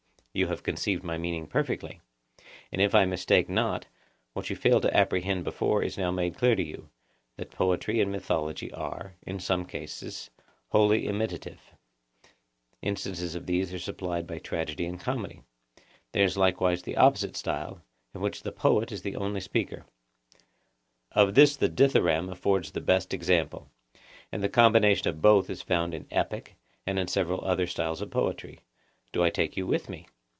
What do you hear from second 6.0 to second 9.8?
made clear to you, that poetry and mythology are, in some